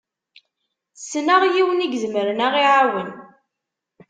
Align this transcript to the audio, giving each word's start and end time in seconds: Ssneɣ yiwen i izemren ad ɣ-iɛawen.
Ssneɣ 0.99 1.41
yiwen 1.53 1.83
i 1.85 1.87
izemren 1.91 2.39
ad 2.45 2.51
ɣ-iɛawen. 2.53 3.09